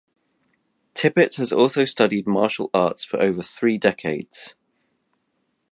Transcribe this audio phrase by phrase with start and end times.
[0.95, 4.55] Tippett has also studied martial arts for over three decades.